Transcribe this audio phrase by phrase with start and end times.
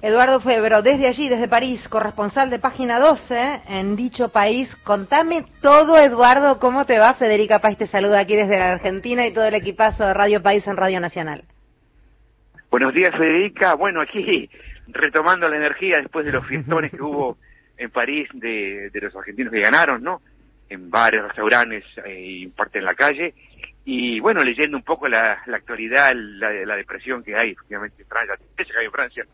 [0.00, 4.72] Eduardo Febro, desde allí, desde París, corresponsal de Página 12 en dicho país.
[4.84, 7.14] Contame todo, Eduardo, ¿cómo te va?
[7.14, 10.64] Federica País te saluda aquí desde la Argentina y todo el equipazo de Radio País
[10.68, 11.42] en Radio Nacional.
[12.70, 13.74] Buenos días, Federica.
[13.74, 14.48] Bueno, aquí
[14.86, 17.36] retomando la energía después de los fiestones que hubo
[17.76, 20.20] en París de, los argentinos que ganaron, ¿no?
[20.68, 23.34] En bares, restaurantes eh, y parte en la calle.
[23.84, 28.34] Y bueno, leyendo un poco la, actualidad, la, la, depresión que hay, efectivamente, en Francia,
[28.56, 29.24] que hay en Francia,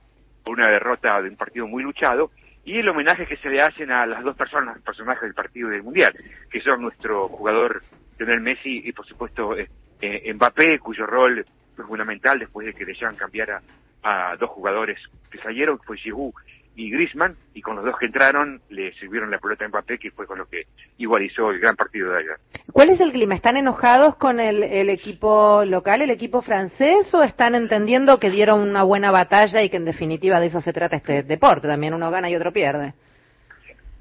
[0.44, 2.30] por una derrota de un partido muy luchado,
[2.64, 5.82] y el homenaje que se le hacen a las dos personas, personajes del partido del
[5.82, 6.14] Mundial,
[6.50, 7.82] que son nuestro jugador
[8.18, 9.68] Lionel Messi y por supuesto eh,
[10.00, 11.44] eh, Mbappé, cuyo rol
[11.74, 13.62] fue fundamental después de que le llevan cambiar a,
[14.02, 14.98] a dos jugadores
[15.30, 16.32] que salieron, que fue Giroud
[16.76, 20.10] y Griezmann, y con los dos que entraron le sirvieron la pelota a Mbappé, que
[20.10, 20.64] fue con lo que
[20.98, 22.36] igualizó el gran partido de ayer.
[22.72, 23.34] ¿Cuál es el clima?
[23.34, 28.60] ¿Están enojados con el, el, equipo local, el equipo francés, o están entendiendo que dieron
[28.60, 31.68] una buena batalla y que en definitiva de eso se trata este deporte?
[31.68, 32.94] También uno gana y otro pierde.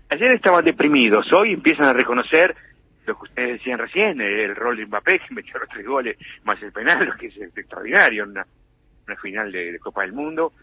[0.10, 2.56] Ayer estaban deprimidos, hoy empiezan a reconocer
[3.06, 6.62] lo que ustedes decían recién, el rol de Mbappé, que metió los tres goles más
[6.64, 8.46] el penal, que es extraordinario, una,
[9.06, 10.54] una final de Copa del Mundo,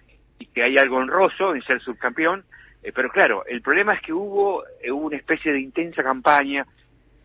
[0.41, 2.45] y que hay algo honroso en ser subcampeón,
[2.83, 6.67] eh, pero claro, el problema es que hubo, eh, hubo una especie de intensa campaña,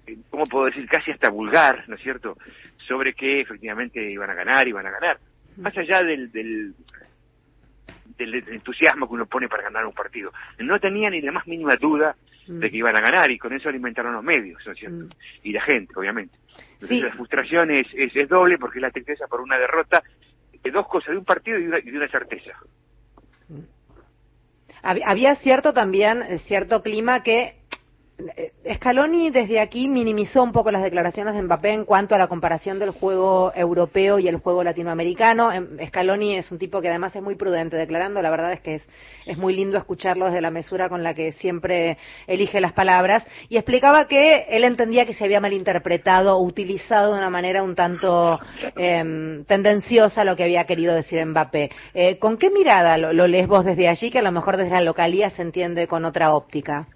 [0.05, 0.85] eh, ¿cómo puedo decir?
[0.87, 2.37] Casi hasta vulgar, ¿no es cierto?,
[2.87, 5.17] sobre que efectivamente iban a ganar, iban a ganar.
[5.57, 6.75] Más allá del, del,
[8.17, 10.31] del entusiasmo que uno pone para ganar un partido.
[10.59, 13.69] No tenía ni la más mínima duda de que iban a ganar y con eso
[13.69, 15.15] alimentaron los medios, ¿no es cierto?
[15.41, 16.37] Y la gente, obviamente.
[16.73, 20.03] Entonces la frustración es, es, doble porque es la tristeza por una derrota
[20.61, 22.51] de dos cosas, de un partido y de una certeza.
[24.83, 27.55] Había cierto también, eh, cierto clima que
[28.75, 32.79] Scaloni desde aquí minimizó un poco las declaraciones de Mbappé en cuanto a la comparación
[32.79, 35.51] del juego europeo y el juego latinoamericano.
[35.51, 38.75] Em, Scaloni es un tipo que además es muy prudente declarando, la verdad es que
[38.75, 43.57] es, muy lindo escucharlo desde la mesura con la que siempre elige las palabras y
[43.57, 48.39] explicaba que él entendía que se había malinterpretado utilizado de una manera un tanto
[48.77, 51.69] eh, tendenciosa lo que había querido decir Mbappé.
[51.93, 54.75] Eh, ¿Con qué mirada lo, lo lees vos desde allí que a lo mejor desde
[54.75, 56.87] la localía se entiende con otra óptica?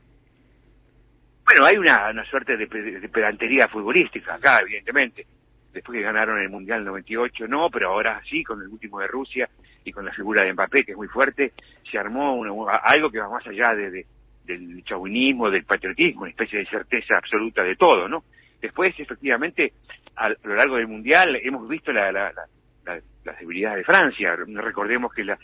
[1.49, 5.25] Bueno, hay una, una suerte de, pedantería futbolística acá, evidentemente.
[5.73, 9.49] Después que ganaron el Mundial 98, no, pero ahora sí, con el último de Rusia
[9.83, 11.53] y con la figura de Mbappé, que es muy fuerte,
[11.89, 14.05] se armó algo que va más allá de,
[14.45, 18.25] del chauvinismo, del patriotismo, una especie de certeza absoluta de todo, ¿no?
[18.61, 19.73] Después, efectivamente,
[20.17, 22.31] a, lo largo del Mundial hemos visto la, la,
[22.85, 24.35] las debilidades de Francia.
[24.35, 25.39] Recordemos que la,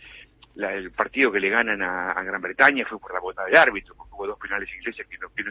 [0.56, 4.14] el partido que le ganan a, Gran Bretaña fue por la bota del árbitro, porque
[4.14, 5.44] hubo dos penales ingleses que no, que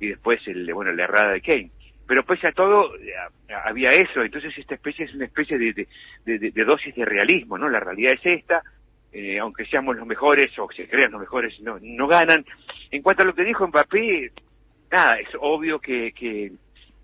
[0.00, 1.70] y después el, bueno, la errada de Kane.
[2.06, 3.12] Pero pese a todo, eh,
[3.64, 5.86] había eso, entonces esta especie es una especie de,
[6.24, 7.68] de, dosis de realismo, ¿no?
[7.68, 8.62] La realidad es esta,
[9.12, 12.46] eh, aunque seamos los mejores o se crean los mejores, no, no ganan.
[12.90, 14.32] En cuanto a lo que dijo Mbappé,
[14.90, 16.50] nada, es obvio que, que,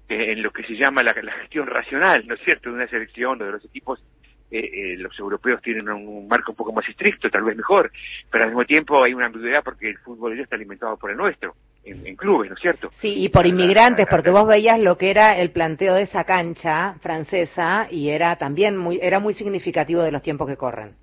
[0.08, 3.40] en lo que se llama la, la, gestión racional, ¿no es cierto?, de una selección
[3.42, 4.02] o de los equipos
[4.50, 7.90] eh, eh, los europeos tienen un marco un poco más estricto, tal vez mejor,
[8.30, 11.16] pero al mismo tiempo hay una ambigüedad porque el fútbol ya está alimentado por el
[11.16, 12.90] nuestro, en, clubes, ¿no es cierto?
[12.92, 16.94] Sí, y por inmigrantes, porque vos veías lo que era el planteo de esa cancha
[17.00, 20.94] francesa y era también muy, era muy significativo de los tiempos que corren.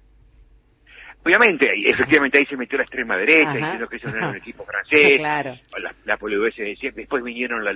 [1.24, 4.64] Obviamente, efectivamente ahí se metió la extrema derecha, diciendo que eso no era un equipo
[4.66, 5.56] francés, claro.
[5.78, 6.18] la, la
[6.96, 7.74] después vinieron la,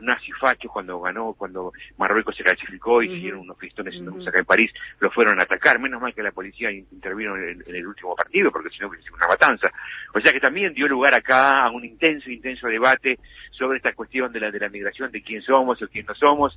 [0.00, 4.70] nazifachos cuando ganó, cuando Marruecos se clasificó y hicieron unos pistones en acá en París,
[5.00, 5.78] lo fueron a atacar.
[5.78, 9.28] Menos mal que la policía intervino en, el último partido, porque si no hubiese una
[9.28, 9.70] matanza.
[10.14, 13.18] O sea que también dio lugar acá a un intenso, intenso debate
[13.50, 16.56] sobre esta cuestión de la, de la migración, de quién somos o quién no somos.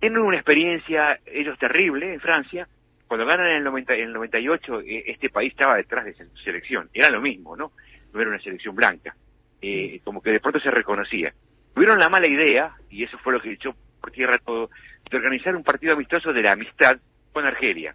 [0.00, 2.68] Tienen una experiencia, ellos terrible, en Francia.
[3.06, 6.24] Cuando ganan en el, 90, en el 98, eh, este país estaba detrás de su
[6.38, 6.88] selección.
[6.92, 7.72] Era lo mismo, ¿no?
[8.12, 9.14] No era una selección blanca.
[9.62, 11.32] Eh, como que de pronto se reconocía
[11.74, 14.70] tuvieron la mala idea, y eso fue lo que echó por tierra todo,
[15.10, 16.98] de organizar un partido amistoso de la amistad
[17.34, 17.94] con Argelia.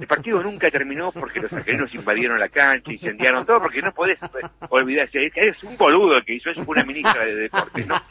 [0.00, 4.18] El partido nunca terminó porque los argelinos invadieron la cancha, incendiaron todo, porque no podés
[4.70, 8.00] olvidarse, es un boludo el que hizo eso, fue una ministra de deportes, ¿no?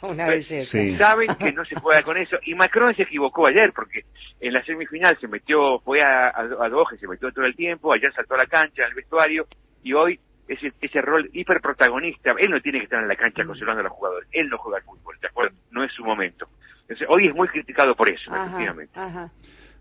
[0.98, 4.04] Saben que no se puede con eso, y Macron se equivocó ayer, porque
[4.40, 8.12] en la semifinal se metió, fue a, a, a se metió todo el tiempo, ayer
[8.14, 9.46] saltó a la cancha, al vestuario,
[9.82, 13.80] y hoy ese, ese rol hiperprotagonista, él no tiene que estar en la cancha consolando
[13.80, 15.56] a los jugadores, él no juega al fútbol, ¿de acuerdo?
[15.70, 16.48] No es su momento.
[16.82, 18.98] Entonces, hoy es muy criticado por eso, efectivamente.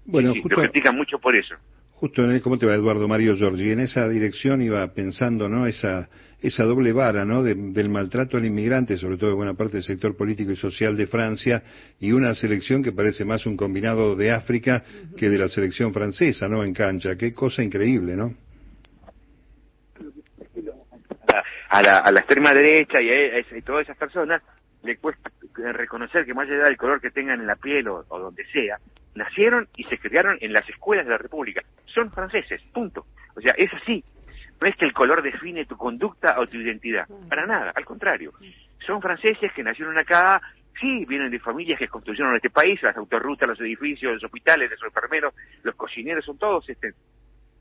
[0.06, 1.56] Bueno, justo, lo critican mucho por eso.
[1.96, 3.72] Justo, en ¿cómo te va Eduardo Mario Giorgi?
[3.72, 5.68] En esa dirección iba pensando, ¿no?
[5.68, 6.10] Esa,
[6.42, 7.44] esa doble vara, ¿no?
[7.44, 11.06] del maltrato al inmigrante, sobre todo de buena parte del sector político y social de
[11.06, 11.62] Francia,
[12.00, 14.84] y una selección que parece más un combinado de África
[15.16, 16.64] que de la selección francesa, ¿no?
[16.64, 17.16] En cancha.
[17.16, 18.34] Qué cosa increíble, ¿no?
[21.70, 24.42] A la, a la extrema derecha y a, todas esas personas
[24.84, 25.32] le cuesta
[25.74, 28.78] reconocer que más allá del color que tengan en la piel o, donde sea,
[29.16, 31.62] nacieron y se criaron en las escuelas de la República.
[31.86, 33.06] Son franceses, punto.
[33.36, 34.04] O sea, es así.
[34.60, 37.08] No es que el color define tu conducta o tu identidad.
[37.30, 38.32] Para nada, al contrario.
[38.86, 40.42] Son franceses que nacieron acá,
[40.80, 44.84] sí, vienen de familias que construyeron este país, las autorrutas, los edificios, los hospitales, los
[44.84, 46.94] enfermeros, los cocineros, son todos este,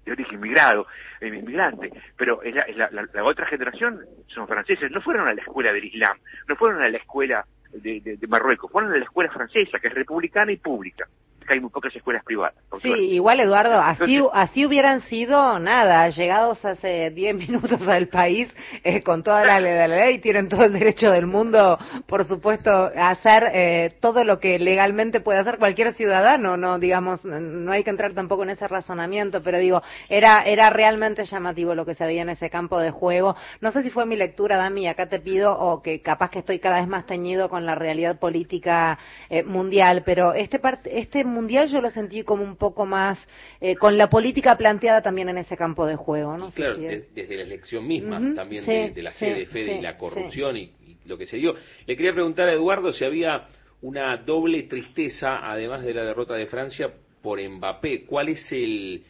[0.04, 0.86] de origen inmigrado,
[1.20, 5.84] eh, inmigrante, pero la, la, otra generación son franceses, no fueron a la escuela del
[5.84, 6.18] Islam,
[6.48, 10.52] no fueron a la escuela de, Marruecos, fueron a la escuela francesa, que es republicana
[10.52, 11.06] y pública
[11.48, 12.54] hay muy pocas escuelas privadas.
[12.80, 18.54] Sí, igual Eduardo, así, así hubieran sido, nada, llegados hace 10 minutos al país
[18.84, 23.50] eh, con toda la, ley, tienen todo el derecho del mundo, por supuesto, a hacer
[23.52, 28.12] eh, todo lo que legalmente puede hacer cualquier ciudadano, no digamos, no hay que entrar
[28.12, 32.30] tampoco en ese razonamiento, pero digo, era, era realmente llamativo lo que se veía en
[32.30, 33.36] ese campo de juego.
[33.60, 36.58] No sé si fue mi lectura, Dami, acá te pido, o que capaz que estoy
[36.58, 38.98] cada vez más teñido con la realidad política
[39.28, 43.18] eh, mundial, pero este, este mundial yo lo sentí como un poco más
[43.60, 46.50] eh, con la política planteada también en ese campo de juego, ¿no?
[46.50, 50.72] Claro, desde la elección misma, también de, la CDF y la corrupción y,
[51.06, 51.54] lo que se dio.
[51.86, 53.48] Le quería preguntar a Eduardo si había
[53.82, 56.92] una doble tristeza, además de la derrota de Francia,
[57.22, 58.04] por Mbappé.
[58.04, 59.02] ¿Cuál es el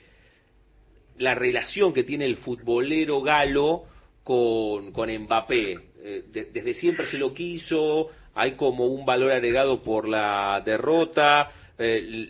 [1.18, 3.84] la relación que tiene el futbolero galo
[4.22, 5.78] con, con Mbappé?
[6.02, 11.50] Eh, desde siempre se lo quiso, hay como un valor agregado por la derrota,
[11.80, 12.28] eh,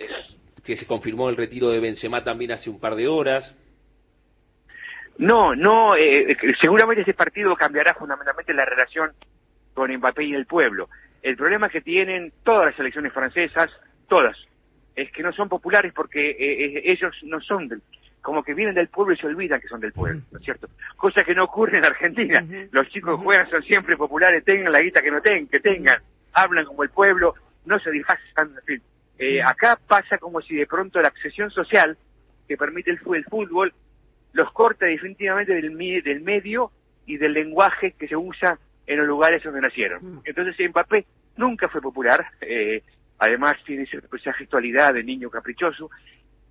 [0.64, 3.56] que se confirmó el retiro de Benzema también hace un par de horas.
[5.18, 9.12] No, no, eh, eh, seguramente ese partido cambiará fundamentalmente la relación
[9.74, 10.88] con Mbappé y el pueblo.
[11.22, 13.70] El problema que tienen todas las elecciones francesas,
[14.08, 14.36] todas,
[14.94, 16.36] es que no son populares porque
[16.84, 17.82] ellos no son del,
[18.22, 20.68] como que vienen del pueblo y se olvidan que son del pueblo, ¿no es cierto?
[20.96, 22.44] Cosa que no ocurre en Argentina.
[22.70, 26.00] Los chicos que juegan son siempre populares, tengan la guita que no tengan, que tengan,
[26.32, 28.82] hablan como el pueblo, no se disfrazan, en fin.
[29.22, 31.98] Eh, acá pasa como si de pronto la obsesión social
[32.48, 33.74] que permite el, fútbol
[34.32, 36.72] los corta definitivamente del, del medio
[37.04, 40.22] y del lenguaje que se usa en los lugares donde nacieron.
[40.24, 41.04] Entonces Mbappé
[41.36, 42.82] nunca fue popular, eh,
[43.18, 45.90] además tiene esa gestualidad de niño caprichoso,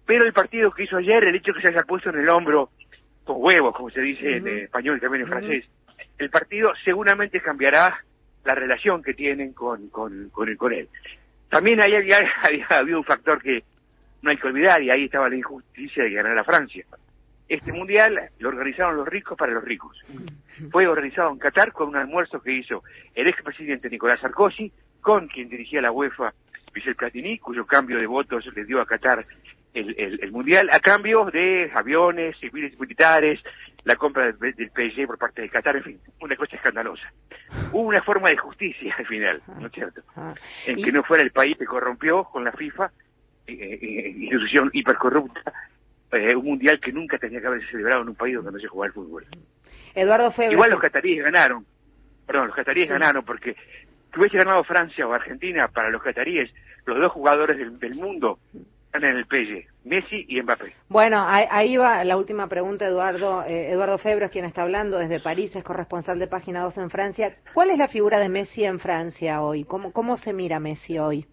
[0.05, 2.69] pero el partido que hizo ayer, el hecho que se haya puesto en el hombro
[3.23, 5.65] con huevos, como se dice en español y también en francés,
[6.19, 8.03] el partido seguramente cambiará
[8.45, 10.87] la relación que tienen con, con, con, con él.
[11.49, 12.19] También ahí había,
[12.69, 13.63] había, un factor que
[14.21, 16.85] no hay que olvidar y ahí estaba la injusticia de ganar a Francia.
[17.47, 19.97] Este mundial lo organizaron los ricos para los ricos.
[20.71, 22.83] Fue organizado en Qatar con un almuerzo que hizo
[23.15, 26.33] el expresidente Nicolás Sarkozy con quien dirigía la UEFA,
[26.75, 29.25] Michel Platini, cuyo cambio de votos le dio a Qatar
[29.73, 33.39] el, el, mundial a cambio de aviones, civiles militares,
[33.83, 37.11] la compra del, del PSG por parte de Qatar, en fin, una cosa escandalosa.
[37.71, 40.01] Hubo una forma de justicia al final, ¿no es cierto?
[40.15, 40.33] Ah,
[40.65, 42.91] en que no fuera el país que corrompió con la FIFA,
[43.47, 45.53] eh, eh, eh, institución hipercorrupta,
[46.11, 48.87] un mundial que nunca tenía que haberse celebrado en un país donde no se jugaba
[48.87, 49.25] el fútbol.
[49.93, 50.53] Eduardo Febre.
[50.53, 51.65] Igual los cataríes ganaron,
[52.25, 53.55] perdón, los cataríes ganaron porque
[54.11, 56.51] si hubiese ganado Francia o Argentina, para los cataríes,
[56.85, 58.39] los dos jugadores del mundo
[58.93, 60.73] en el PSG, Messi y Mbappé.
[60.87, 63.43] Bueno, ahí, va la última pregunta, Eduardo.
[63.43, 67.35] Eh, Eduardo Febro quien está hablando desde París, es corresponsal de Página 2 en Francia.
[67.53, 69.63] ¿Cuál es la figura de Messi en Francia hoy?
[69.63, 71.25] ¿Cómo, cómo se mira Messi hoy?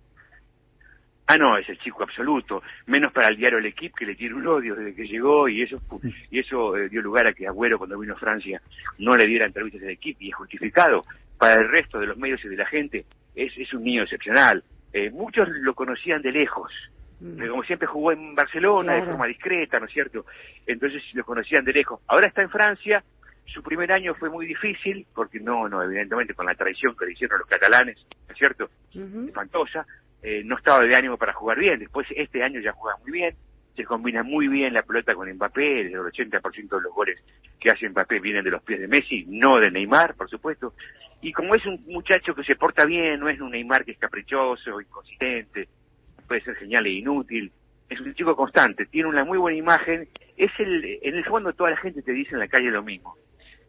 [1.29, 4.37] Ah, no, es el chico absoluto, menos para el diario El Equipe, que le tiene
[4.37, 5.81] un odio desde que llegó, y eso
[6.31, 8.63] y eso eh, dio lugar a que Agüero, cuando vino a Francia,
[8.99, 11.05] no le diera entrevistas al Equipe, y es justificado.
[11.37, 14.63] Para el resto de los medios y de la gente, es, es un niño excepcional.
[14.93, 16.71] Eh, muchos lo conocían de lejos,
[17.21, 17.49] Mm.
[17.49, 20.27] como siempre jugó en Barcelona de forma discreta, ¿no es cierto?
[20.67, 22.01] Entonces lo conocían de lejos.
[22.07, 23.03] Ahora está en Francia,
[23.47, 27.13] su primer año fue muy difícil, porque no, no, evidentemente con la traición que le
[27.13, 27.97] hicieron los catalanes,
[28.27, 28.69] ¿no es cierto?
[28.93, 29.87] Espantosa,
[30.23, 33.35] eh, no estaba de ánimo para jugar bien, después este año ya juega muy bien,
[33.75, 37.19] se combina muy bien la pelota con Mbappé, el 80% de los goles
[37.61, 40.75] que hace Mbappé vienen de los pies de Messi, no de Neymar, por supuesto,
[41.23, 43.99] y como es un muchacho que se porta bien, no es un Neymar que es
[43.99, 45.69] caprichoso, inconsistente,
[46.27, 47.53] puede ser genial e inútil,
[47.89, 51.71] es un chico constante, tiene una muy buena imagen, es el, en el fondo toda
[51.71, 53.15] la gente te dice en la calle lo mismo.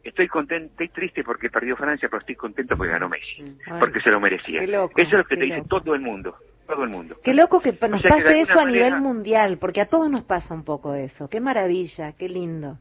[0.03, 3.99] Estoy contento, estoy triste porque perdió Francia, pero estoy contento porque ganó Messi, mm, porque
[3.99, 4.59] se lo merecía.
[4.63, 6.35] eso es lo que te dice todo el mundo,
[6.65, 7.17] todo el mundo.
[7.23, 10.63] Qué loco que nos pase eso a nivel mundial, porque a todos nos pasa un
[10.63, 11.29] poco eso.
[11.29, 12.79] Qué maravilla, qué lindo.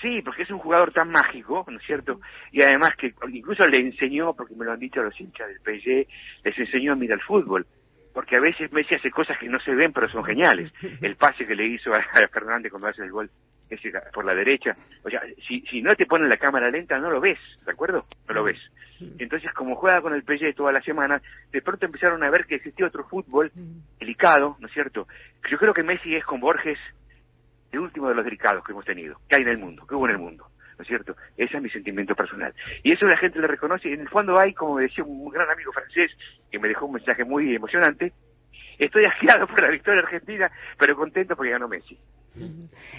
[0.00, 2.20] Sí, porque es un jugador tan mágico, ¿no es cierto?
[2.52, 6.06] Y además que incluso le enseñó, porque me lo han dicho los hinchas del PSG,
[6.44, 7.66] les enseñó a mirar el fútbol
[8.14, 10.72] porque a veces Messi hace cosas que no se ven pero son geniales.
[11.02, 12.00] El pase que le hizo a
[12.32, 13.28] Fernández cuando hace el gol
[14.12, 14.76] por la derecha.
[15.04, 18.06] O sea, si, si no te ponen la cámara lenta, no lo ves, ¿de acuerdo?
[18.28, 18.58] No lo ves.
[19.18, 22.56] Entonces, como juega con el PSG toda la semana, de pronto empezaron a ver que
[22.56, 23.50] existía otro fútbol
[23.98, 25.08] delicado, ¿no es cierto?
[25.50, 26.78] Yo creo que Messi es con Borges
[27.72, 30.06] el último de los delicados que hemos tenido, que hay en el mundo, que hubo
[30.06, 30.46] en el mundo.
[30.78, 31.16] ¿No es cierto?
[31.36, 32.52] Ese es mi sentimiento personal.
[32.82, 33.88] Y eso la gente le reconoce.
[33.88, 36.10] Y en el fondo hay, como decía un gran amigo francés,
[36.50, 38.12] que me dejó un mensaje muy emocionante,
[38.78, 41.98] estoy asqueado por la victoria argentina, pero contento porque ganó Messi.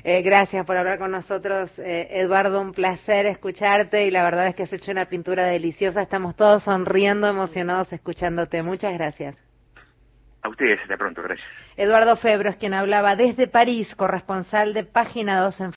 [0.03, 2.61] Eh, gracias por hablar con nosotros, eh, Eduardo.
[2.61, 6.01] Un placer escucharte y la verdad es que has hecho una pintura deliciosa.
[6.01, 8.63] Estamos todos sonriendo, emocionados escuchándote.
[8.63, 9.35] Muchas gracias.
[10.41, 11.47] A ustedes, hasta pronto, gracias.
[11.75, 15.73] Eduardo Febro es quien hablaba desde París, corresponsal de Página 2 en